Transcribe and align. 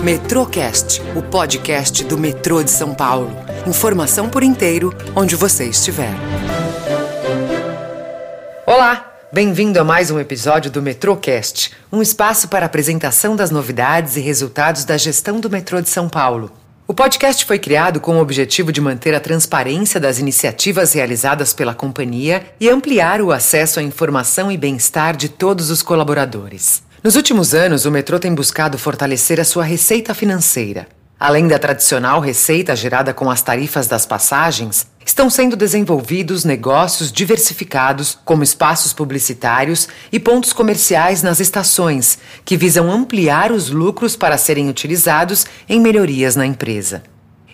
Metrocast, 0.00 1.02
o 1.16 1.22
podcast 1.22 2.04
do 2.04 2.16
metrô 2.16 2.62
de 2.62 2.70
São 2.70 2.94
Paulo. 2.94 3.36
Informação 3.66 4.28
por 4.28 4.44
inteiro, 4.44 4.94
onde 5.14 5.34
você 5.34 5.64
estiver. 5.64 6.14
Olá, 8.64 9.12
bem-vindo 9.32 9.80
a 9.80 9.84
mais 9.84 10.08
um 10.12 10.20
episódio 10.20 10.70
do 10.70 10.80
Metrocast, 10.80 11.72
um 11.90 12.00
espaço 12.00 12.46
para 12.46 12.64
apresentação 12.64 13.34
das 13.34 13.50
novidades 13.50 14.16
e 14.16 14.20
resultados 14.20 14.84
da 14.84 14.96
gestão 14.96 15.40
do 15.40 15.50
metrô 15.50 15.80
de 15.80 15.88
São 15.88 16.08
Paulo. 16.08 16.52
O 16.86 16.94
podcast 16.94 17.44
foi 17.44 17.58
criado 17.58 17.98
com 17.98 18.18
o 18.18 18.20
objetivo 18.20 18.70
de 18.70 18.80
manter 18.80 19.16
a 19.16 19.20
transparência 19.20 19.98
das 19.98 20.20
iniciativas 20.20 20.92
realizadas 20.92 21.52
pela 21.52 21.74
companhia 21.74 22.46
e 22.60 22.70
ampliar 22.70 23.20
o 23.20 23.32
acesso 23.32 23.80
à 23.80 23.82
informação 23.82 24.50
e 24.50 24.56
bem-estar 24.56 25.16
de 25.16 25.28
todos 25.28 25.70
os 25.70 25.82
colaboradores. 25.82 26.86
Nos 27.02 27.14
últimos 27.14 27.54
anos, 27.54 27.86
o 27.86 27.92
metrô 27.92 28.18
tem 28.18 28.34
buscado 28.34 28.76
fortalecer 28.76 29.38
a 29.38 29.44
sua 29.44 29.62
receita 29.62 30.12
financeira. 30.14 30.88
Além 31.18 31.46
da 31.46 31.56
tradicional 31.56 32.20
receita 32.20 32.74
gerada 32.74 33.14
com 33.14 33.30
as 33.30 33.40
tarifas 33.40 33.86
das 33.86 34.04
passagens, 34.04 34.84
estão 35.06 35.30
sendo 35.30 35.54
desenvolvidos 35.54 36.44
negócios 36.44 37.12
diversificados, 37.12 38.18
como 38.24 38.42
espaços 38.42 38.92
publicitários 38.92 39.88
e 40.10 40.18
pontos 40.18 40.52
comerciais 40.52 41.22
nas 41.22 41.38
estações, 41.38 42.18
que 42.44 42.56
visam 42.56 42.90
ampliar 42.90 43.52
os 43.52 43.70
lucros 43.70 44.16
para 44.16 44.36
serem 44.36 44.68
utilizados 44.68 45.46
em 45.68 45.80
melhorias 45.80 46.34
na 46.34 46.46
empresa. 46.46 47.04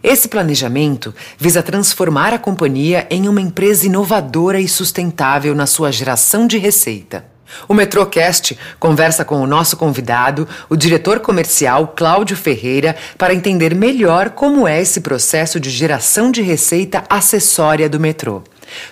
Esse 0.02 0.26
planejamento 0.26 1.14
visa 1.38 1.62
transformar 1.62 2.32
a 2.32 2.38
companhia 2.38 3.06
em 3.10 3.28
uma 3.28 3.42
empresa 3.42 3.84
inovadora 3.84 4.58
e 4.58 4.68
sustentável 4.68 5.54
na 5.54 5.66
sua 5.66 5.92
geração 5.92 6.46
de 6.46 6.56
receita. 6.56 7.33
O 7.68 7.74
Metrocast 7.74 8.58
conversa 8.78 9.24
com 9.24 9.40
o 9.40 9.46
nosso 9.46 9.76
convidado, 9.76 10.48
o 10.68 10.76
diretor 10.76 11.20
comercial 11.20 11.88
Cláudio 11.96 12.36
Ferreira, 12.36 12.96
para 13.16 13.34
entender 13.34 13.74
melhor 13.74 14.30
como 14.30 14.66
é 14.66 14.80
esse 14.80 15.00
processo 15.00 15.58
de 15.60 15.70
geração 15.70 16.30
de 16.30 16.42
receita 16.42 17.04
acessória 17.08 17.88
do 17.88 18.00
metrô. 18.00 18.42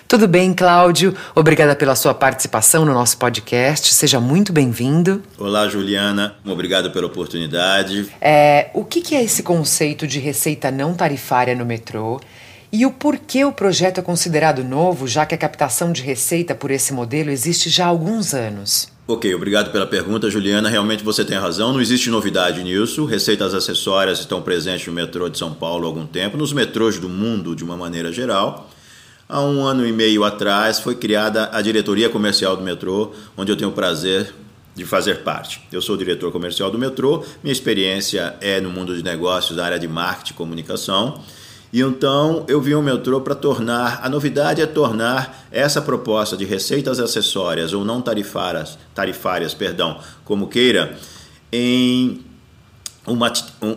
Tudo 0.07 0.27
bem, 0.27 0.53
Cláudio? 0.53 1.15
Obrigada 1.35 1.75
pela 1.75 1.95
sua 1.95 2.13
participação 2.13 2.85
no 2.85 2.93
nosso 2.93 3.17
podcast. 3.17 3.93
Seja 3.93 4.19
muito 4.19 4.53
bem-vindo. 4.53 5.23
Olá, 5.37 5.67
Juliana. 5.67 6.35
Obrigado 6.45 6.91
pela 6.91 7.07
oportunidade. 7.07 8.07
É, 8.21 8.69
o 8.73 8.83
que 8.83 9.15
é 9.15 9.23
esse 9.23 9.43
conceito 9.43 10.07
de 10.07 10.19
receita 10.19 10.71
não 10.71 10.93
tarifária 10.93 11.55
no 11.55 11.65
metrô? 11.65 12.19
E 12.75 12.87
o 12.87 12.91
porquê 12.91 13.45
o 13.45 13.51
projeto 13.51 13.99
é 13.99 14.01
considerado 14.01 14.63
novo, 14.63 15.07
já 15.07 15.27
que 15.27 15.35
a 15.35 15.37
captação 15.37 15.91
de 15.91 16.01
receita 16.01 16.55
por 16.55 16.71
esse 16.71 16.91
modelo 16.91 17.29
existe 17.29 17.69
já 17.69 17.85
há 17.85 17.89
alguns 17.89 18.33
anos? 18.33 18.89
Ok, 19.07 19.31
obrigado 19.35 19.71
pela 19.71 19.85
pergunta, 19.85 20.27
Juliana. 20.27 20.67
Realmente 20.69 21.03
você 21.03 21.23
tem 21.23 21.37
razão, 21.37 21.71
não 21.71 21.79
existe 21.79 22.09
novidade 22.09 22.63
nisso. 22.63 23.05
Receitas 23.05 23.53
acessórias 23.53 24.17
estão 24.17 24.41
presentes 24.41 24.87
no 24.87 24.93
metrô 24.93 25.29
de 25.29 25.37
São 25.37 25.53
Paulo 25.53 25.85
há 25.85 25.87
algum 25.87 26.07
tempo, 26.07 26.35
nos 26.35 26.51
metrôs 26.51 26.97
do 26.97 27.07
mundo 27.07 27.55
de 27.55 27.63
uma 27.63 27.77
maneira 27.77 28.11
geral. 28.11 28.67
Há 29.29 29.39
um 29.39 29.63
ano 29.63 29.85
e 29.85 29.91
meio 29.91 30.23
atrás 30.23 30.79
foi 30.79 30.95
criada 30.95 31.51
a 31.53 31.61
diretoria 31.61 32.09
comercial 32.09 32.57
do 32.57 32.63
metrô, 32.63 33.11
onde 33.37 33.51
eu 33.51 33.55
tenho 33.55 33.69
o 33.69 33.73
prazer 33.73 34.33
de 34.73 34.83
fazer 34.83 35.21
parte. 35.21 35.61
Eu 35.71 35.79
sou 35.79 35.95
diretor 35.95 36.31
comercial 36.31 36.71
do 36.71 36.79
metrô, 36.79 37.23
minha 37.43 37.53
experiência 37.53 38.35
é 38.41 38.59
no 38.59 38.71
mundo 38.71 38.97
de 38.97 39.03
negócios, 39.03 39.55
da 39.55 39.63
área 39.63 39.77
de 39.77 39.87
marketing 39.87 40.33
e 40.33 40.35
comunicação. 40.35 41.21
E 41.73 41.81
então 41.81 42.45
eu 42.47 42.61
vi 42.61 42.75
o 42.75 42.83
metrô 42.83 43.19
para 43.19 43.33
tornar, 43.33 43.99
a 44.03 44.07
novidade 44.07 44.61
é 44.61 44.65
tornar 44.67 45.47
essa 45.51 45.81
proposta 45.81 46.37
de 46.37 46.45
receitas 46.45 46.99
acessórias 46.99 47.73
ou 47.73 47.83
não 47.83 47.99
tarifárias, 47.99 48.77
tarifárias, 48.93 49.55
perdão, 49.55 49.99
como 50.23 50.47
queira, 50.47 50.95
em 51.51 52.23
uma, 53.07 53.33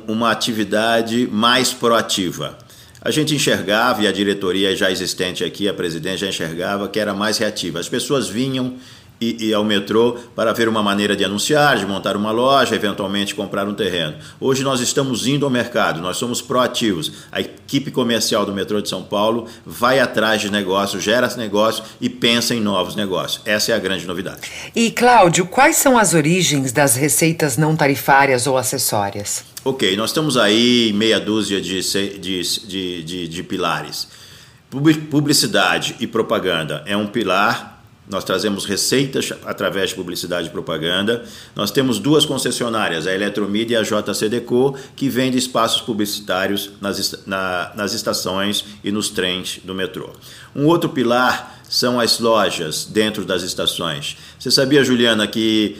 uma 0.06 0.30
atividade 0.30 1.26
mais 1.32 1.72
proativa. 1.72 2.58
A 3.00 3.10
gente 3.10 3.34
enxergava, 3.34 4.02
e 4.02 4.06
a 4.06 4.12
diretoria 4.12 4.76
já 4.76 4.90
existente 4.90 5.42
aqui, 5.42 5.66
a 5.66 5.72
presidente 5.72 6.18
já 6.18 6.26
enxergava, 6.26 6.88
que 6.88 7.00
era 7.00 7.14
mais 7.14 7.38
reativa. 7.38 7.80
As 7.80 7.88
pessoas 7.88 8.28
vinham 8.28 8.74
e, 9.20 9.48
e, 9.48 9.54
ao 9.54 9.64
metrô 9.64 10.16
para 10.34 10.52
ver 10.52 10.68
uma 10.68 10.82
maneira 10.82 11.16
de 11.16 11.24
anunciar, 11.24 11.78
de 11.78 11.86
montar 11.86 12.16
uma 12.16 12.30
loja, 12.30 12.74
eventualmente 12.74 13.34
comprar 13.34 13.66
um 13.68 13.74
terreno. 13.74 14.16
Hoje 14.40 14.62
nós 14.62 14.80
estamos 14.80 15.26
indo 15.26 15.44
ao 15.44 15.50
mercado, 15.50 16.00
nós 16.00 16.16
somos 16.16 16.42
proativos. 16.42 17.12
A 17.30 17.40
equipe 17.40 17.90
comercial 17.90 18.44
do 18.44 18.52
metrô 18.52 18.80
de 18.80 18.88
São 18.88 19.02
Paulo 19.02 19.46
vai 19.64 20.00
atrás 20.00 20.40
de 20.40 20.50
negócios, 20.50 21.02
gera 21.02 21.26
negócios 21.36 21.86
e 22.00 22.08
pensa 22.08 22.54
em 22.54 22.60
novos 22.60 22.94
negócios. 22.94 23.42
Essa 23.44 23.72
é 23.72 23.74
a 23.74 23.78
grande 23.78 24.06
novidade. 24.06 24.40
E 24.74 24.90
Cláudio, 24.90 25.46
quais 25.46 25.76
são 25.76 25.98
as 25.98 26.14
origens 26.14 26.72
das 26.72 26.94
receitas 26.94 27.56
não 27.56 27.74
tarifárias 27.74 28.46
ou 28.46 28.56
acessórias? 28.56 29.44
Ok, 29.64 29.96
nós 29.96 30.10
estamos 30.10 30.36
aí 30.36 30.92
meia 30.94 31.18
dúzia 31.18 31.60
de, 31.60 31.80
de, 32.18 32.42
de, 32.42 33.02
de, 33.02 33.28
de 33.28 33.42
pilares. 33.42 34.08
Publicidade 35.10 35.96
e 35.98 36.06
propaganda 36.06 36.82
é 36.86 36.96
um 36.96 37.06
pilar 37.06 37.75
nós 38.08 38.24
trazemos 38.24 38.64
receitas 38.64 39.32
através 39.44 39.90
de 39.90 39.96
publicidade 39.96 40.48
e 40.48 40.50
propaganda. 40.50 41.24
Nós 41.54 41.70
temos 41.70 41.98
duas 41.98 42.24
concessionárias, 42.24 43.06
a 43.06 43.14
Eletromídia 43.14 43.76
e 43.76 43.78
a 43.78 43.82
JCDecO, 43.82 44.76
que 44.94 45.08
vendem 45.08 45.38
espaços 45.38 45.80
publicitários 45.80 46.70
nas, 46.80 47.26
na, 47.26 47.72
nas 47.74 47.92
estações 47.92 48.64
e 48.84 48.92
nos 48.92 49.08
trens 49.08 49.60
do 49.64 49.74
metrô. 49.74 50.10
Um 50.54 50.66
outro 50.66 50.88
pilar 50.90 51.60
são 51.68 51.98
as 51.98 52.20
lojas 52.20 52.84
dentro 52.84 53.24
das 53.24 53.42
estações. 53.42 54.16
Você 54.38 54.50
sabia, 54.50 54.84
Juliana, 54.84 55.26
que 55.26 55.76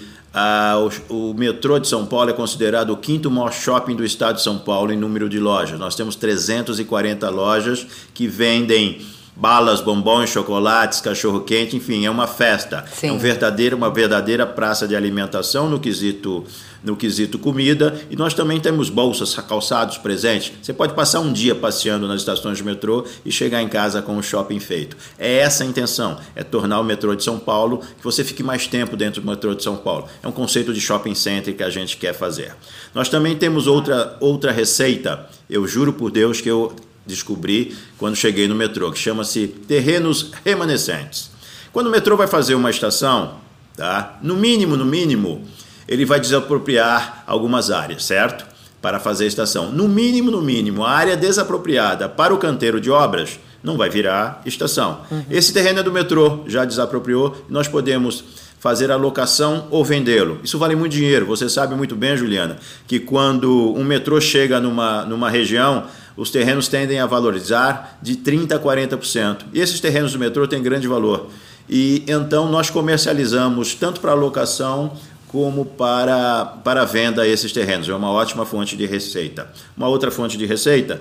o, 1.09 1.31
o, 1.31 1.35
metrô 1.35 1.79
de 1.79 1.89
São 1.89 2.05
Paulo 2.05 2.31
é 2.31 2.33
considerado 2.33 2.91
o 2.91 2.97
quinto 2.97 3.31
maior 3.31 3.53
shopping 3.53 3.97
do 3.97 4.05
estado 4.05 4.37
de 4.37 4.43
São 4.43 4.59
Paulo 4.59 4.93
em 4.93 4.97
número 4.97 5.29
de 5.29 5.39
lojas. 5.39 5.79
Nós 5.79 5.95
temos 5.95 6.17
340 6.17 7.29
lojas 7.31 7.87
que 8.13 8.27
vendem 8.27 9.01
balas, 9.37 9.81
bombons, 9.83 10.31
chocolates, 10.31 11.01
cachorro 11.01 11.41
quente, 11.41 11.77
enfim, 11.77 12.07
é 12.07 12.11
uma 12.11 12.27
festa. 12.27 12.85
Sim. 12.93 13.09
É 13.09 13.13
um 13.13 13.19
verdadeiro, 13.19 13.77
uma 13.77 13.91
verdadeira 13.91 14.47
praça 14.47 14.89
de 14.89 14.97
alimentação 14.97 15.69
no 15.69 15.79
quesito 15.79 16.45
no 16.87 16.95
quesito 16.97 17.37
comida 17.37 18.01
e 18.09 18.15
nós 18.15 18.33
também 18.33 18.61
temos 18.61 18.89
bolsas, 18.89 19.35
calçados 19.35 19.99
presentes. 19.99 20.53
Você 20.63 20.73
pode 20.73 20.95
passar 20.95 21.19
um 21.19 21.33
dia 21.33 21.53
passeando 21.53 22.07
nas 22.07 22.21
estações 22.21 22.59
de 22.59 22.65
metrô 22.65 23.05
e 23.25 23.33
chegar 23.33 23.61
em 23.61 23.69
casa 23.69 24.01
com 24.01 24.17
o 24.17 24.23
shopping 24.23 24.61
feito. 24.61 24.97
É 25.19 25.39
essa 25.39 25.65
a 25.65 25.67
intenção, 25.67 26.17
é 26.37 26.45
tornar 26.45 26.79
o 26.79 26.85
metrô 26.85 27.17
de 27.17 27.25
São 27.25 27.41
Paulo 27.41 27.79
que 27.79 28.05
você 28.05 28.23
fique 28.23 28.43
mais 28.43 28.69
tempo 28.69 28.97
dentro 28.97 29.21
do 29.21 29.29
metrô 29.29 29.53
de 29.53 29.65
São 29.65 29.77
Paulo. 29.77 30.07
É 30.23 30.29
um 30.29 30.33
conceito 30.33 30.73
de 30.73 30.81
shopping 30.81 31.15
center 31.15 31.57
que 31.57 31.63
a 31.65 31.71
gente 31.71 31.97
quer 31.97 32.15
fazer. 32.15 32.55
Nós 32.95 33.09
também 33.09 33.37
temos 33.37 33.67
outra 33.67 34.17
outra 34.21 34.53
receita. 34.53 35.27
Eu 35.51 35.67
juro 35.67 35.93
por 35.93 36.13
Deus 36.13 36.41
que 36.41 36.49
eu 36.49 36.73
descobri 37.07 37.77
quando 37.99 38.17
cheguei 38.17 38.49
no 38.49 38.55
metrô, 38.55 38.91
que 38.91 38.99
chama-se 38.99 39.47
terrenos 39.47 40.33
remanescentes. 40.45 41.31
Quando 41.73 41.87
o 41.87 41.91
metrô 41.91 42.17
vai 42.17 42.27
fazer 42.27 42.55
uma 42.55 42.71
estação, 42.71 43.37
tá? 43.77 44.19
no 44.23 44.35
mínimo, 44.37 44.77
no 44.77 44.85
mínimo, 44.85 45.45
ele 45.87 46.05
vai 46.05 46.19
desapropriar 46.19 47.23
algumas 47.27 47.71
áreas, 47.71 48.05
certo? 48.05 48.47
Para 48.81 48.99
fazer 48.99 49.25
a 49.25 49.29
estação. 49.29 49.71
No 49.71 49.89
mínimo, 49.89 50.31
no 50.31 50.43
mínimo, 50.43 50.85
a 50.85 50.91
área 50.91 51.17
desapropriada 51.17 52.09
para 52.09 52.35
o 52.35 52.39
canteiro 52.39 52.81
de 52.81 52.91
obras 52.91 53.39
não 53.63 53.77
vai 53.77 53.91
virar 53.91 54.43
estação. 54.47 55.01
Uhum. 55.11 55.25
Esse 55.31 55.53
terreno 55.53 55.81
é 55.81 55.83
do 55.83 55.93
metrô, 55.93 56.45
já 56.47 56.65
desapropriou, 56.65 57.45
nós 57.49 57.67
podemos 57.67 58.25
fazer 58.67 58.91
a 58.91 58.97
locação 58.97 59.69
ou 59.71 59.85
vendê-lo. 59.85 60.41
Isso 60.43 60.59
vale 60.59 60.75
muito 60.75 60.91
dinheiro. 60.91 61.25
Você 61.27 61.49
sabe 61.49 61.77
muito 61.77 61.95
bem, 61.95 62.17
Juliana, 62.17 62.57
que 62.85 62.99
quando 62.99 63.73
um 63.77 63.85
metrô 63.85 64.21
chega 64.21 64.59
numa, 64.59 65.05
numa 65.05 65.31
região, 65.31 65.85
os 66.17 66.31
terrenos 66.31 66.67
tendem 66.67 66.99
a 66.99 67.07
valorizar 67.07 67.97
de 68.03 68.17
30% 68.17 68.51
a 68.51 68.59
40%. 68.59 69.43
E 69.53 69.61
esses 69.61 69.79
terrenos 69.79 70.15
do 70.15 70.19
metrô 70.19 70.49
têm 70.49 70.61
grande 70.61 70.89
valor. 70.89 71.29
E 71.71 72.03
então 72.09 72.51
nós 72.51 72.69
comercializamos 72.69 73.73
tanto 73.77 74.01
para 74.01 74.15
locação 74.15 74.95
como 75.29 75.65
para, 75.65 76.47
para 76.65 76.85
venda 76.85 77.25
esses 77.25 77.53
terrenos. 77.53 77.89
É 77.89 77.95
uma 77.95 78.11
ótima 78.11 78.45
fonte 78.45 78.77
de 78.77 78.85
receita. 78.85 79.49
Uma 79.77 79.87
outra 79.87 80.11
fonte 80.11 80.37
de 80.37 80.45
receita, 80.45 81.01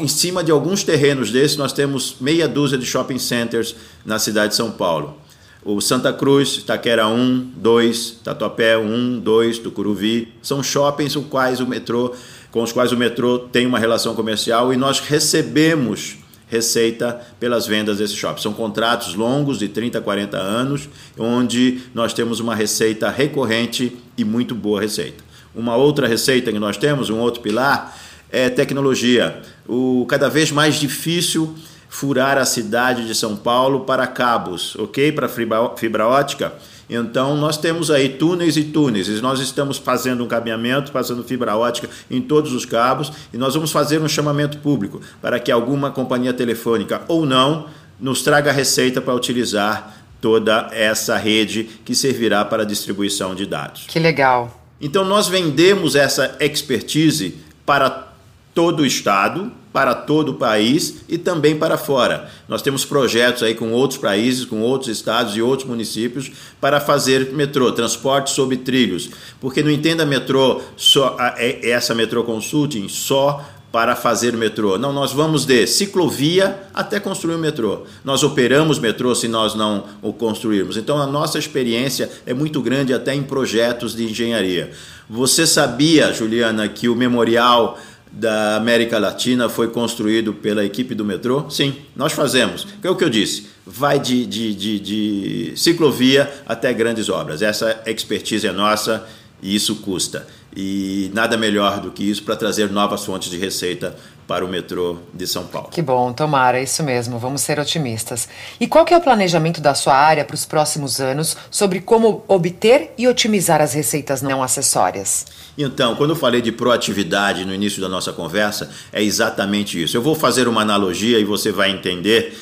em 0.00 0.08
cima 0.08 0.42
de 0.42 0.50
alguns 0.50 0.82
terrenos 0.82 1.30
desses, 1.30 1.56
nós 1.56 1.72
temos 1.72 2.16
meia 2.20 2.48
dúzia 2.48 2.76
de 2.76 2.84
shopping 2.84 3.20
centers 3.20 3.76
na 4.04 4.18
cidade 4.18 4.48
de 4.48 4.56
São 4.56 4.72
Paulo. 4.72 5.24
O 5.68 5.80
Santa 5.80 6.12
Cruz, 6.12 6.62
Taquera 6.62 7.08
1, 7.08 7.50
2, 7.56 8.20
Tatuapé 8.22 8.78
1, 8.78 9.18
2, 9.18 9.58
Tucuruvi, 9.58 10.28
são 10.40 10.62
shoppings 10.62 11.16
com 11.16 11.24
quais 11.24 11.58
o 11.58 11.66
metrô 11.66 12.14
com 12.52 12.62
os 12.62 12.70
quais 12.70 12.92
o 12.92 12.96
metrô 12.96 13.40
tem 13.40 13.66
uma 13.66 13.76
relação 13.76 14.14
comercial 14.14 14.72
e 14.72 14.76
nós 14.76 15.00
recebemos 15.00 16.18
receita 16.46 17.20
pelas 17.40 17.66
vendas 17.66 17.98
desse 17.98 18.14
shopping. 18.14 18.40
São 18.40 18.52
contratos 18.52 19.16
longos 19.16 19.58
de 19.58 19.68
30 19.68 19.98
a 19.98 20.00
40 20.00 20.38
anos, 20.38 20.88
onde 21.18 21.80
nós 21.92 22.12
temos 22.12 22.38
uma 22.38 22.54
receita 22.54 23.10
recorrente 23.10 23.96
e 24.16 24.24
muito 24.24 24.54
boa 24.54 24.80
receita. 24.80 25.24
Uma 25.52 25.74
outra 25.74 26.06
receita 26.06 26.52
que 26.52 26.60
nós 26.60 26.76
temos, 26.76 27.10
um 27.10 27.18
outro 27.18 27.42
pilar, 27.42 27.98
é 28.30 28.48
tecnologia. 28.48 29.42
O 29.68 30.06
cada 30.08 30.30
vez 30.30 30.52
mais 30.52 30.76
difícil 30.76 31.56
furar 31.88 32.38
a 32.38 32.44
cidade 32.44 33.06
de 33.06 33.14
São 33.14 33.36
Paulo 33.36 33.80
para 33.80 34.06
cabos, 34.06 34.76
ok? 34.76 35.12
Para 35.12 35.28
fibra, 35.28 35.70
fibra 35.76 36.06
ótica 36.06 36.52
Então, 36.88 37.36
nós 37.36 37.56
temos 37.56 37.90
aí 37.90 38.10
túneis 38.10 38.56
e 38.56 38.64
túneis, 38.64 39.08
e 39.08 39.20
nós 39.20 39.40
estamos 39.40 39.76
fazendo 39.78 40.22
um 40.22 40.28
caminhamento, 40.28 40.92
passando 40.92 41.24
fibra 41.24 41.56
ótica 41.56 41.88
em 42.10 42.20
todos 42.20 42.52
os 42.52 42.64
cabos, 42.64 43.10
e 43.32 43.36
nós 43.36 43.54
vamos 43.54 43.72
fazer 43.72 44.00
um 44.00 44.08
chamamento 44.08 44.58
público 44.58 45.00
para 45.20 45.40
que 45.40 45.50
alguma 45.50 45.90
companhia 45.90 46.32
telefônica 46.32 47.02
ou 47.08 47.26
não 47.26 47.66
nos 47.98 48.22
traga 48.22 48.52
receita 48.52 49.00
para 49.00 49.14
utilizar 49.14 49.96
toda 50.20 50.68
essa 50.72 51.16
rede 51.16 51.64
que 51.84 51.94
servirá 51.94 52.44
para 52.44 52.62
a 52.62 52.66
distribuição 52.66 53.34
de 53.34 53.46
dados. 53.46 53.84
Que 53.88 53.98
legal. 53.98 54.62
Então, 54.80 55.04
nós 55.04 55.28
vendemos 55.28 55.96
essa 55.96 56.36
expertise 56.40 57.38
para 57.64 58.12
todo 58.54 58.80
o 58.80 58.86
estado, 58.86 59.52
para 59.76 59.94
todo 59.94 60.30
o 60.30 60.34
país 60.36 61.02
e 61.06 61.18
também 61.18 61.54
para 61.54 61.76
fora. 61.76 62.30
Nós 62.48 62.62
temos 62.62 62.86
projetos 62.86 63.42
aí 63.42 63.54
com 63.54 63.72
outros 63.72 64.00
países, 64.00 64.46
com 64.46 64.62
outros 64.62 64.90
estados 64.90 65.36
e 65.36 65.42
outros 65.42 65.68
municípios 65.68 66.32
para 66.58 66.80
fazer 66.80 67.30
metrô, 67.34 67.70
transporte 67.70 68.30
sobre 68.30 68.56
trilhos. 68.56 69.10
Porque 69.38 69.62
não 69.62 69.70
entenda 69.70 70.06
metrô 70.06 70.62
só 70.78 71.14
é, 71.36 71.68
essa 71.68 71.94
metrô 71.94 72.24
consulting 72.24 72.88
só 72.88 73.44
para 73.70 73.94
fazer 73.94 74.34
metrô. 74.34 74.78
Não, 74.78 74.94
nós 74.94 75.12
vamos 75.12 75.44
de 75.44 75.66
ciclovia 75.66 76.58
até 76.72 76.98
construir 76.98 77.34
o 77.34 77.38
metrô. 77.38 77.82
Nós 78.02 78.22
operamos 78.22 78.78
metrô 78.78 79.14
se 79.14 79.28
nós 79.28 79.54
não 79.54 79.84
o 80.00 80.10
construirmos. 80.10 80.78
Então 80.78 80.96
a 80.98 81.06
nossa 81.06 81.38
experiência 81.38 82.10
é 82.24 82.32
muito 82.32 82.62
grande 82.62 82.94
até 82.94 83.14
em 83.14 83.22
projetos 83.22 83.94
de 83.94 84.04
engenharia. 84.04 84.70
Você 85.06 85.46
sabia, 85.46 86.14
Juliana, 86.14 86.66
que 86.66 86.88
o 86.88 86.96
memorial 86.96 87.78
da 88.16 88.56
América 88.56 88.98
Latina 88.98 89.46
foi 89.46 89.68
construído 89.68 90.32
pela 90.32 90.64
equipe 90.64 90.94
do 90.94 91.04
metrô? 91.04 91.50
Sim, 91.50 91.76
nós 91.94 92.12
fazemos. 92.12 92.66
É 92.82 92.88
o 92.88 92.96
que 92.96 93.04
eu 93.04 93.10
disse. 93.10 93.48
Vai 93.66 94.00
de, 94.00 94.24
de, 94.24 94.54
de, 94.54 94.80
de 94.80 95.52
ciclovia 95.54 96.32
até 96.46 96.72
grandes 96.72 97.10
obras. 97.10 97.42
Essa 97.42 97.82
expertise 97.84 98.46
é 98.46 98.52
nossa 98.52 99.06
e 99.42 99.54
isso 99.54 99.76
custa. 99.76 100.26
E 100.56 101.10
nada 101.12 101.36
melhor 101.36 101.80
do 101.80 101.90
que 101.90 102.08
isso 102.08 102.22
para 102.22 102.34
trazer 102.34 102.70
novas 102.70 103.04
fontes 103.04 103.30
de 103.30 103.36
receita 103.36 103.94
para 104.26 104.44
o 104.44 104.48
metrô 104.48 104.98
de 105.14 105.26
São 105.26 105.46
Paulo. 105.46 105.68
Que 105.70 105.82
bom, 105.82 106.12
tomara, 106.12 106.58
é 106.58 106.62
isso 106.62 106.82
mesmo, 106.82 107.18
vamos 107.18 107.42
ser 107.42 107.60
otimistas. 107.60 108.28
E 108.58 108.66
qual 108.66 108.84
que 108.84 108.92
é 108.92 108.96
o 108.96 109.00
planejamento 109.00 109.60
da 109.60 109.74
sua 109.74 109.94
área 109.94 110.24
para 110.24 110.34
os 110.34 110.44
próximos 110.44 111.00
anos 111.00 111.36
sobre 111.50 111.80
como 111.80 112.24
obter 112.26 112.92
e 112.98 113.06
otimizar 113.06 113.60
as 113.60 113.74
receitas 113.74 114.22
não 114.22 114.42
acessórias? 114.42 115.26
Então, 115.56 115.94
quando 115.94 116.10
eu 116.10 116.16
falei 116.16 116.40
de 116.40 116.50
proatividade 116.50 117.44
no 117.44 117.54
início 117.54 117.80
da 117.80 117.88
nossa 117.88 118.12
conversa, 118.12 118.70
é 118.92 119.02
exatamente 119.02 119.80
isso. 119.80 119.96
Eu 119.96 120.02
vou 120.02 120.14
fazer 120.14 120.48
uma 120.48 120.62
analogia 120.62 121.18
e 121.18 121.24
você 121.24 121.52
vai 121.52 121.70
entender 121.70 122.36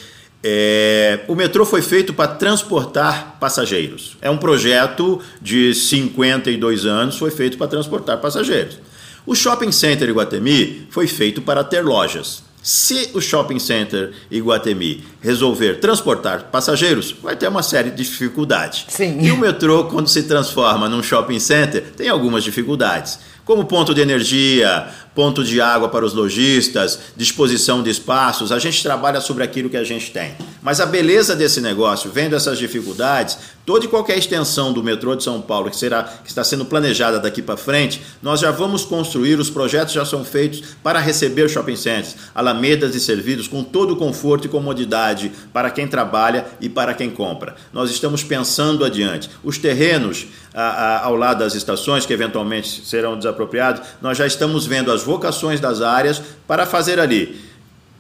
é, 0.47 1.21
o 1.27 1.35
metrô 1.35 1.65
foi 1.65 1.81
feito 1.81 2.13
para 2.13 2.29
transportar 2.29 3.39
passageiros. 3.41 4.19
É 4.21 4.29
um 4.29 4.37
projeto 4.37 5.19
de 5.41 5.75
52 5.75 6.85
anos, 6.85 7.17
foi 7.17 7.31
feito 7.31 7.57
para 7.57 7.67
transportar 7.67 8.19
passageiros. 8.19 8.79
O 9.25 9.35
shopping 9.35 9.73
center 9.73 10.07
Iguatemi 10.11 10.87
foi 10.91 11.07
feito 11.07 11.41
para 11.41 11.65
ter 11.65 11.81
lojas. 11.81 12.43
Se 12.63 13.11
o 13.15 13.23
shopping 13.23 13.59
center 13.59 14.13
Iguatemi 14.31 15.03
resolver 15.23 15.81
transportar 15.81 16.45
passageiros, 16.45 17.15
vai 17.23 17.37
ter 17.37 17.49
uma 17.49 17.63
série 17.63 17.91
de 17.91 17.97
dificuldades. 17.97 18.85
Sim. 18.89 19.19
E 19.23 19.31
o 19.31 19.39
metrô, 19.39 19.85
quando 19.85 20.09
se 20.09 20.25
transforma 20.25 20.91
num 20.91 21.03
shopping 21.03 21.39
center, 21.39 21.83
tem 21.97 22.11
algumas 22.11 22.45
dificuldades 22.45 23.19
como 23.45 23.67
ponto 23.67 23.95
de 23.95 24.01
energia, 24.01 24.89
ponto 25.15 25.45
de 25.45 25.61
água 25.61 25.89
para 25.89 26.05
os 26.05 26.15
lojistas, 26.15 26.99
disposição 27.17 27.83
de 27.83 27.91
espaços, 27.91 28.51
a 28.51 28.59
gente 28.59 28.83
trabalha 28.83 29.21
sobre 29.21 29.45
aquilo 29.45 29.69
que 29.69 29.77
a 29.77 29.85
gente 29.85 30.11
tem. 30.11 30.35
Mas 30.65 30.81
a 30.81 30.87
beleza 30.87 31.37
desse 31.37 31.61
negócio, 31.61 32.11
vendo 32.11 32.35
essas 32.35 32.57
dificuldades, 32.57 33.37
toda 33.67 33.85
e 33.85 33.89
qualquer 33.89 34.17
extensão 34.17 34.73
do 34.73 34.83
metrô 34.83 35.15
de 35.15 35.23
São 35.23 35.43
Paulo 35.43 35.69
que, 35.69 35.77
será, 35.77 36.05
que 36.05 36.31
está 36.31 36.43
sendo 36.43 36.65
planejada 36.65 37.21
daqui 37.21 37.43
para 37.43 37.59
frente, 37.59 38.01
nós 38.23 38.41
já 38.41 38.51
vamos 38.51 38.83
construir, 38.83 39.39
os 39.39 39.51
projetos 39.51 39.93
já 39.93 40.07
são 40.07 40.25
feitos 40.25 40.63
para 40.83 41.01
receber 41.01 41.51
shopping 41.51 41.77
centers, 41.77 42.17
alamedas 42.35 42.95
e 42.95 43.01
servidos 43.01 43.47
com 43.47 43.63
todo 43.63 43.93
o 43.93 43.97
conforto 43.97 44.47
e 44.47 44.49
comodidade 44.49 45.31
para 45.53 45.71
quem 45.71 45.87
trabalha 45.87 46.47
e 46.59 46.69
para 46.71 46.95
quem 46.95 47.11
compra. 47.11 47.57
Nós 47.71 47.91
estamos 47.91 48.25
pensando 48.25 48.87
adiante. 48.87 49.29
Os 49.45 49.59
terrenos 49.59 50.29
a, 50.55 50.63
a, 50.63 51.05
ao 51.05 51.15
lado 51.15 51.41
das 51.41 51.55
estações, 51.55 52.07
que 52.07 52.13
eventualmente 52.15 52.87
serão 52.87 53.19
desapropriados, 53.19 53.83
nós 54.01 54.17
já 54.17 54.27
estamos 54.27 54.67
vendo 54.67 54.91
as 54.91 55.03
vocações 55.03 55.61
das 55.61 55.83
áreas 55.83 56.23
para 56.47 56.65
fazer 56.65 56.99
ali. 56.99 57.53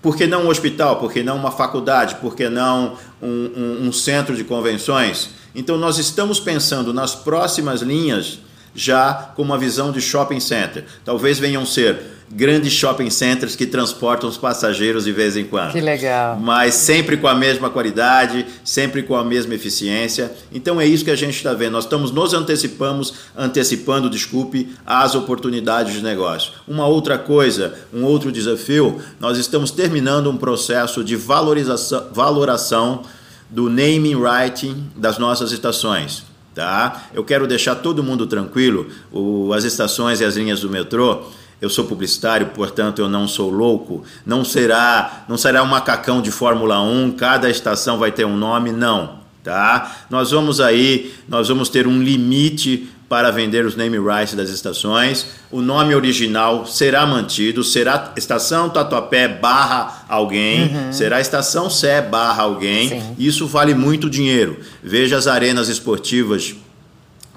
Por 0.05 0.19
que 0.19 0.27
não 0.27 0.45
um 0.45 0.49
hospital? 0.51 0.97
Por 0.97 1.11
que 1.11 1.23
não 1.23 1.35
uma 1.35 1.51
faculdade? 1.51 2.17
Por 2.17 2.37
que 2.37 2.51
não 2.51 2.99
um, 3.23 3.27
um, 3.57 3.87
um 3.87 3.91
centro 3.91 4.37
de 4.37 4.45
convenções? 4.45 5.31
Então, 5.55 5.79
nós 5.79 5.97
estamos 5.97 6.39
pensando 6.39 6.93
nas 6.93 7.15
próximas 7.15 7.81
linhas 7.81 8.39
já 8.75 9.33
com 9.35 9.43
uma 9.43 9.59
visão 9.59 9.93
de 9.93 10.01
shopping 10.01 10.41
center. 10.41 10.85
Talvez 11.05 11.39
venham 11.39 11.65
ser 11.65 12.15
grandes 12.31 12.73
shopping 12.73 13.11
centers 13.11 13.55
que 13.55 13.67
transportam 13.67 14.29
os 14.29 14.37
passageiros 14.37 15.05
de 15.05 15.13
vez 15.13 15.37
em 15.37 15.45
quando. 15.45 15.73
Que 15.73 15.81
legal. 15.81 16.39
Mas 16.41 16.75
sempre 16.75 17.17
com 17.17 17.29
a 17.29 17.35
mesma 17.35 17.71
qualidade, 17.71 18.47
sempre 18.65 19.03
com 19.03 19.15
a 19.15 19.25
mesma 19.25 19.55
eficiência. 19.55 20.33
Então 20.53 20.81
é 20.81 20.87
isso 20.87 21.05
que 21.05 21.11
a 21.11 21.17
gente 21.17 21.37
está 21.37 21.53
vendo. 21.53 21.73
Nós 21.73 21.85
estamos 21.85 22.11
nos 22.11 22.35
antecipamos, 22.35 23.15
antecipando, 23.37 24.11
desculpe, 24.11 24.75
as 24.85 25.15
oportunidades 25.15 25.95
de 25.95 26.03
negócio. 26.03 26.53
Uma 26.67 26.87
outra 26.87 27.19
coisa, 27.19 27.75
um 27.93 28.05
outro 28.05 28.33
desafio, 28.33 29.01
nós 29.21 29.39
estamos 29.39 29.71
terminando 29.71 30.31
um 30.31 30.37
processo 30.37 31.05
de 31.05 31.17
valorização, 31.17 32.09
valoração 32.13 33.03
do 33.49 33.69
naming 33.69 34.17
writing 34.17 34.91
das 34.97 35.19
nossas 35.19 35.53
estações. 35.53 36.34
Tá? 36.55 37.07
Eu 37.13 37.25
quero 37.25 37.47
deixar 37.47 37.75
todo 37.77 38.03
mundo 38.03 38.27
tranquilo. 38.27 38.87
O, 39.11 39.53
as 39.53 39.65
estações 39.65 40.21
e 40.21 40.25
as 40.25 40.37
linhas 40.37 40.61
do 40.61 40.71
metrô 40.71 41.25
eu 41.61 41.71
sou 41.71 41.87
publicitário, 41.87 42.49
portanto 42.49 42.99
eu 42.99 43.09
não 43.09 43.27
sou 43.27 43.51
louco. 43.51 44.05
Não 44.27 44.45
será, 44.45 45.25
não 45.27 45.39
será 45.39 45.63
um 45.63 45.67
macacão 45.67 46.21
de 46.21 46.31
Fórmula 46.31 46.81
1, 46.81 47.13
cada 47.13 47.49
estação 47.49 47.99
vai 47.99 48.13
ter 48.13 48.27
um 48.27 48.37
nome, 48.37 48.71
não, 48.71 49.21
tá? 49.43 50.05
Nós 50.11 50.31
vamos 50.31 50.61
aí, 50.61 51.15
nós 51.27 51.49
vamos 51.49 51.71
ter 51.71 51.87
um 51.87 52.03
limite 52.03 52.89
para 53.09 53.31
vender 53.31 53.65
os 53.65 53.77
name 53.77 53.99
rights 53.99 54.35
das 54.35 54.51
estações. 54.51 55.27
O 55.51 55.61
nome 55.61 55.95
original 55.95 56.67
será 56.67 57.07
mantido, 57.07 57.63
será 57.63 58.13
Estação 58.17 58.71
Tatuapé 58.71 59.29
barra 59.29 60.05
alguém, 60.09 60.75
uhum. 60.75 60.93
será 60.93 61.21
Estação 61.21 61.69
Sé 61.69 62.01
barra 62.01 62.43
alguém. 62.43 62.89
Sim. 62.89 63.17
Isso 63.19 63.47
vale 63.47 63.75
muito 63.75 64.11
dinheiro. 64.11 64.59
Veja 64.83 65.17
as 65.17 65.27
arenas 65.27 65.69
esportivas 65.69 66.57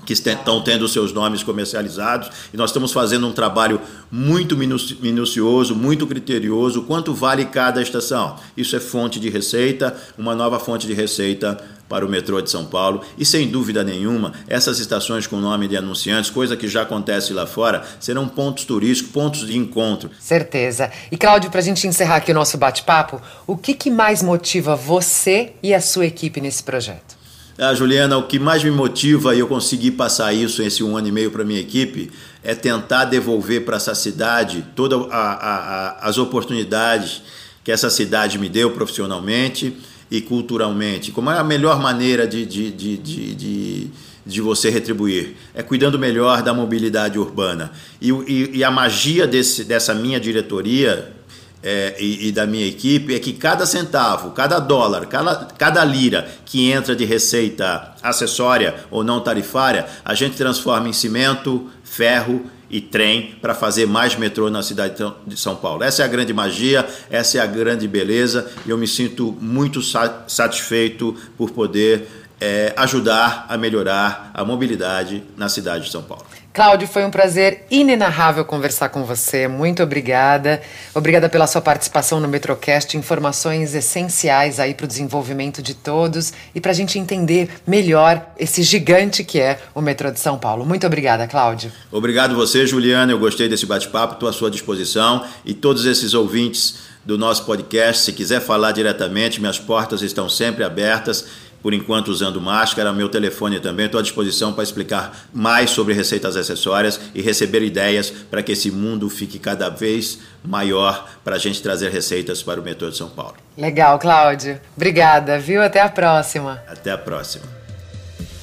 que 0.07 0.13
estão 0.13 0.61
tendo 0.61 0.87
seus 0.87 1.11
nomes 1.11 1.43
comercializados 1.43 2.29
e 2.53 2.55
nós 2.55 2.69
estamos 2.69 2.93
fazendo 2.93 3.27
um 3.27 3.33
trabalho 3.33 3.81
muito 4.09 4.55
minucioso, 4.55 5.75
muito 5.75 6.07
criterioso, 6.07 6.83
quanto 6.83 7.13
vale 7.13 7.43
cada 7.43 7.81
estação. 7.81 8.37
Isso 8.55 8.73
é 8.73 8.79
fonte 8.79 9.19
de 9.19 9.29
receita, 9.29 9.93
uma 10.17 10.33
nova 10.33 10.59
fonte 10.59 10.87
de 10.87 10.93
receita 10.93 11.57
para 11.87 12.05
o 12.05 12.09
metrô 12.09 12.41
de 12.41 12.49
São 12.49 12.65
Paulo 12.65 13.01
e 13.17 13.25
sem 13.25 13.47
dúvida 13.47 13.83
nenhuma, 13.83 14.33
essas 14.47 14.79
estações 14.79 15.27
com 15.27 15.37
nome 15.37 15.67
de 15.67 15.77
anunciantes, 15.77 16.29
coisa 16.29 16.57
que 16.57 16.67
já 16.67 16.81
acontece 16.81 17.33
lá 17.33 17.45
fora, 17.45 17.83
serão 17.99 18.27
pontos 18.27 18.65
turísticos, 18.65 19.11
pontos 19.11 19.47
de 19.47 19.57
encontro. 19.57 20.09
Certeza. 20.19 20.91
E 21.11 21.17
Cláudio, 21.17 21.49
para 21.49 21.59
a 21.59 21.63
gente 21.63 21.87
encerrar 21.87 22.17
aqui 22.17 22.31
o 22.31 22.35
nosso 22.35 22.57
bate-papo, 22.57 23.21
o 23.45 23.57
que, 23.57 23.73
que 23.73 23.89
mais 23.89 24.21
motiva 24.21 24.75
você 24.75 25.53
e 25.63 25.73
a 25.73 25.81
sua 25.81 26.05
equipe 26.05 26.41
nesse 26.41 26.63
projeto? 26.63 27.17
Ah, 27.59 27.73
Juliana, 27.73 28.17
o 28.17 28.27
que 28.27 28.37
mais 28.37 28.63
me 28.63 28.69
motiva 28.69 29.33
e 29.33 29.39
eu 29.39 29.47
consegui 29.47 29.89
passar 29.89 30.31
isso 30.31 30.61
esse 30.61 30.83
um 30.83 30.95
ano 30.95 31.07
e 31.07 31.11
meio 31.11 31.31
para 31.31 31.43
minha 31.43 31.59
equipe 31.59 32.11
é 32.43 32.53
tentar 32.53 33.05
devolver 33.05 33.65
para 33.65 33.77
essa 33.77 33.95
cidade 33.95 34.63
todas 34.75 35.07
as 35.11 36.19
oportunidades 36.19 37.23
que 37.63 37.71
essa 37.71 37.89
cidade 37.89 38.37
me 38.37 38.47
deu 38.47 38.69
profissionalmente 38.71 39.75
e 40.09 40.21
culturalmente. 40.21 41.11
Como 41.11 41.29
é 41.29 41.37
a 41.37 41.43
melhor 41.43 41.79
maneira 41.81 42.27
de, 42.27 42.45
de, 42.45 42.71
de, 42.71 42.97
de, 42.97 43.35
de, 43.35 43.87
de 44.25 44.41
você 44.41 44.69
retribuir? 44.69 45.35
É 45.53 45.61
cuidando 45.61 45.99
melhor 45.99 46.41
da 46.41 46.53
mobilidade 46.53 47.19
urbana. 47.19 47.71
E, 48.01 48.09
e, 48.09 48.57
e 48.57 48.63
a 48.63 48.71
magia 48.71 49.27
desse, 49.27 49.63
dessa 49.63 49.93
minha 49.93 50.19
diretoria 50.19 51.13
é, 51.61 51.95
e, 51.99 52.27
e, 52.27 52.31
da 52.31 52.45
minha 52.45 52.65
equipe 52.65 53.13
é 53.15 53.19
que 53.19 53.33
cada 53.33 53.65
centavo, 53.65 54.31
cada 54.31 54.59
dólar, 54.59 55.07
cada, 55.07 55.35
cada 55.57 55.83
lira 55.83 56.29
que 56.45 56.71
entra 56.71 56.95
de 56.95 57.03
receita 57.03 57.95
acessória 58.01 58.75
ou 58.91 59.03
não 59.03 59.19
tarifária, 59.19 59.85
a 60.05 60.13
gente 60.13 60.37
transforma 60.37 60.87
em 60.87 60.93
cimento, 60.93 61.69
ferro 61.83 62.45
e 62.69 62.81
trem 62.81 63.35
para 63.41 63.53
fazer 63.53 63.85
mais 63.85 64.15
metrô 64.15 64.49
na 64.49 64.61
cidade 64.61 64.95
de 65.25 65.37
São 65.37 65.55
Paulo. 65.55 65.83
Essa 65.83 66.01
é 66.01 66.05
a 66.05 66.07
grande 66.07 66.33
magia, 66.33 66.87
essa 67.09 67.37
é 67.37 67.41
a 67.41 67.45
grande 67.45 67.87
beleza 67.87 68.49
e 68.65 68.69
eu 68.69 68.77
me 68.77 68.87
sinto 68.87 69.37
muito 69.39 69.81
satisfeito 69.81 71.15
por 71.37 71.51
poder 71.51 72.07
é, 72.39 72.73
ajudar 72.77 73.45
a 73.49 73.57
melhorar 73.57 74.31
a 74.33 74.43
mobilidade 74.45 75.23
na 75.35 75.49
cidade 75.49 75.85
de 75.85 75.91
São 75.91 76.03
Paulo. 76.03 76.25
Cláudio, 76.57 76.87
foi 76.87 77.05
um 77.05 77.11
prazer 77.11 77.67
inenarrável 77.69 78.43
conversar 78.43 78.89
com 78.89 79.03
você. 79.03 79.47
Muito 79.47 79.83
obrigada. 79.83 80.59
Obrigada 80.91 81.29
pela 81.29 81.45
sua 81.45 81.61
participação 81.61 82.19
no 82.19 82.27
Metrocast. 82.27 82.97
Informações 82.97 83.75
essenciais 83.75 84.59
aí 84.59 84.73
para 84.73 84.85
o 84.85 84.87
desenvolvimento 84.87 85.61
de 85.61 85.75
todos 85.75 86.33
e 86.55 86.59
para 86.59 86.71
a 86.71 86.73
gente 86.73 86.97
entender 86.97 87.47
melhor 87.67 88.25
esse 88.39 88.63
gigante 88.63 89.23
que 89.23 89.39
é 89.39 89.59
o 89.75 89.81
metrô 89.81 90.09
de 90.09 90.19
São 90.19 90.39
Paulo. 90.39 90.65
Muito 90.65 90.87
obrigada, 90.87 91.27
Cláudio. 91.27 91.71
Obrigado 91.91 92.33
você, 92.33 92.65
Juliana. 92.65 93.11
Eu 93.11 93.19
gostei 93.19 93.47
desse 93.47 93.67
bate-papo. 93.67 94.15
Estou 94.15 94.27
à 94.27 94.33
sua 94.33 94.49
disposição. 94.49 95.23
E 95.45 95.53
todos 95.53 95.85
esses 95.85 96.15
ouvintes 96.15 96.87
do 97.05 97.19
nosso 97.19 97.45
podcast, 97.45 98.03
se 98.03 98.11
quiser 98.11 98.41
falar 98.41 98.71
diretamente, 98.71 99.39
minhas 99.39 99.59
portas 99.59 100.01
estão 100.01 100.27
sempre 100.27 100.63
abertas 100.63 101.23
por 101.61 101.73
enquanto 101.73 102.09
usando 102.09 102.41
máscara. 102.41 102.93
Meu 102.93 103.09
telefone 103.09 103.59
também 103.59 103.85
estou 103.85 103.99
à 103.99 104.01
disposição 104.01 104.53
para 104.53 104.63
explicar 104.63 105.27
mais 105.33 105.69
sobre 105.69 105.93
receitas 105.93 106.35
acessórias 106.35 106.99
e 107.13 107.21
receber 107.21 107.63
ideias 107.63 108.09
para 108.09 108.41
que 108.43 108.51
esse 108.51 108.71
mundo 108.71 109.09
fique 109.09 109.39
cada 109.39 109.69
vez 109.69 110.19
maior 110.43 111.09
para 111.23 111.35
a 111.35 111.39
gente 111.39 111.61
trazer 111.61 111.91
receitas 111.91 112.41
para 112.43 112.59
o 112.59 112.63
metrô 112.63 112.89
de 112.89 112.97
São 112.97 113.09
Paulo. 113.09 113.35
Legal, 113.57 113.99
Cláudio. 113.99 114.59
Obrigada, 114.75 115.39
viu? 115.39 115.61
Até 115.61 115.81
a 115.81 115.89
próxima. 115.89 116.61
Até 116.67 116.91
a 116.91 116.97
próxima. 116.97 117.57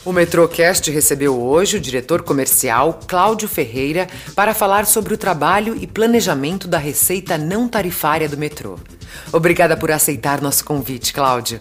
O 0.04 0.12
Metrocast 0.12 0.90
recebeu 0.90 1.40
hoje 1.40 1.78
o 1.78 1.80
diretor 1.80 2.22
comercial 2.22 3.00
Cláudio 3.06 3.48
Ferreira 3.48 4.06
para 4.36 4.52
falar 4.52 4.84
sobre 4.84 5.14
o 5.14 5.16
trabalho 5.16 5.74
e 5.80 5.86
planejamento 5.86 6.68
da 6.68 6.76
receita 6.76 7.38
não 7.38 7.66
tarifária 7.66 8.28
do 8.28 8.36
metrô. 8.36 8.78
Obrigada 9.32 9.78
por 9.78 9.90
aceitar 9.90 10.42
nosso 10.42 10.62
convite, 10.62 11.10
Cláudio. 11.10 11.58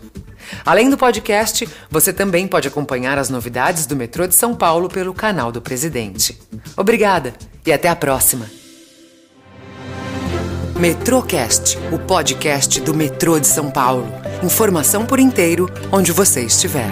Além 0.66 0.90
do 0.90 0.98
podcast, 0.98 1.68
você 1.90 2.14
também 2.14 2.48
pode 2.48 2.68
acompanhar 2.68 3.18
as 3.18 3.30
novidades 3.30 3.86
do 3.86 3.96
metrô 3.96 4.28
de 4.28 4.36
São 4.36 4.56
Paulo 4.56 4.90
pelo 4.90 5.14
canal 5.14 5.52
do 5.52 5.62
Presidente. 5.62 6.40
Obrigada 6.76 7.34
e 7.66 7.72
até 7.72 7.90
a 7.90 7.96
próxima. 7.96 8.50
Metrocast, 10.80 11.78
o 11.92 12.00
podcast 12.00 12.82
do 12.82 12.94
metrô 12.94 13.40
de 13.40 13.48
São 13.48 13.72
Paulo. 13.72 14.08
Informação 14.44 15.06
por 15.06 15.20
inteiro 15.20 15.70
onde 15.92 16.12
você 16.12 16.42
estiver. 16.42 16.92